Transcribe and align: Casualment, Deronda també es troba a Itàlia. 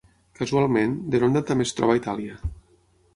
Casualment, 0.37 0.95
Deronda 1.15 1.43
també 1.49 1.67
es 1.71 1.75
troba 1.81 1.97
a 1.99 1.99
Itàlia. 2.01 2.39